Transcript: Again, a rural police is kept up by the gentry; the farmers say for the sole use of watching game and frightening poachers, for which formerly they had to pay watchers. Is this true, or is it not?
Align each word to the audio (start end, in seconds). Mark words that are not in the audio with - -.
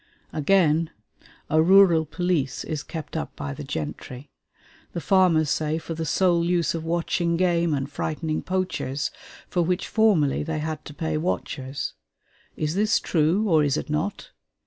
Again, 0.33 0.89
a 1.47 1.61
rural 1.61 2.07
police 2.07 2.63
is 2.63 2.81
kept 2.81 3.15
up 3.15 3.35
by 3.35 3.53
the 3.53 3.63
gentry; 3.63 4.31
the 4.93 4.99
farmers 4.99 5.51
say 5.51 5.77
for 5.77 5.93
the 5.93 6.07
sole 6.07 6.43
use 6.43 6.73
of 6.73 6.83
watching 6.83 7.37
game 7.37 7.71
and 7.75 7.87
frightening 7.87 8.41
poachers, 8.41 9.11
for 9.47 9.61
which 9.61 9.87
formerly 9.87 10.41
they 10.41 10.57
had 10.57 10.83
to 10.85 10.95
pay 10.95 11.17
watchers. 11.17 11.93
Is 12.57 12.73
this 12.73 12.99
true, 12.99 13.47
or 13.47 13.63
is 13.63 13.77
it 13.77 13.91
not? 13.91 14.31